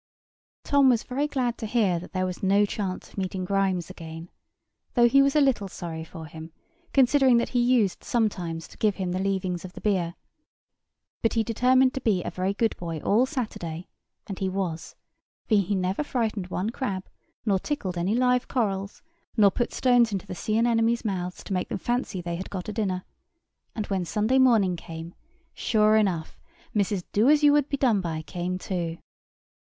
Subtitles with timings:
[0.63, 4.31] Tom was very glad to hear that there was no chance of meeting Grimes again,
[4.95, 6.51] though he was a little sorry for him,
[6.91, 10.15] considering that he used sometimes to give him the leavings of the beer:
[11.21, 13.89] but he determined to be a very good boy all Saturday;
[14.25, 14.95] and he was;
[15.45, 17.05] for he never frightened one crab,
[17.45, 19.03] nor tickled any live corals,
[19.37, 22.67] nor put stones into the sea anemones' mouths, to make them fancy they had got
[22.67, 23.03] a dinner;
[23.75, 25.13] and when Sunday morning came,
[25.53, 26.39] sure enough,
[26.75, 27.03] MRS.
[27.11, 28.97] DOASYOUWOULDBEDONEBY came too.